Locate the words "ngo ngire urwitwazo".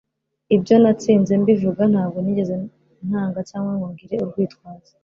3.75-4.93